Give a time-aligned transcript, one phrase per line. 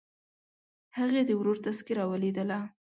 [0.97, 2.59] هغې د ورور تذکره ولیدله.